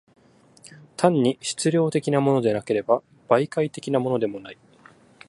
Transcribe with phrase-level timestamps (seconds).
[0.97, 4.57] 単に質料的のものでもなければ、媒介的のものでもない。